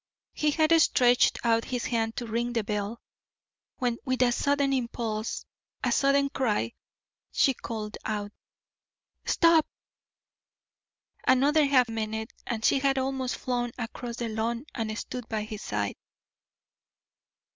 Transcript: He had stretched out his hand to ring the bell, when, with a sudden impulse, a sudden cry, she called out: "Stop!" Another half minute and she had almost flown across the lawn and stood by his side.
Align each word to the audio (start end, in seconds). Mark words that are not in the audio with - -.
He 0.33 0.49
had 0.49 0.71
stretched 0.81 1.37
out 1.45 1.65
his 1.65 1.85
hand 1.85 2.15
to 2.15 2.25
ring 2.25 2.53
the 2.53 2.63
bell, 2.63 2.99
when, 3.77 3.99
with 4.03 4.23
a 4.23 4.31
sudden 4.31 4.73
impulse, 4.73 5.45
a 5.83 5.91
sudden 5.91 6.29
cry, 6.29 6.73
she 7.31 7.53
called 7.53 7.99
out: 8.03 8.31
"Stop!" 9.25 9.67
Another 11.27 11.65
half 11.67 11.87
minute 11.87 12.33
and 12.47 12.65
she 12.65 12.79
had 12.79 12.97
almost 12.97 13.35
flown 13.37 13.73
across 13.77 14.15
the 14.15 14.27
lawn 14.29 14.65
and 14.73 14.97
stood 14.97 15.29
by 15.29 15.43
his 15.43 15.61
side. 15.61 15.97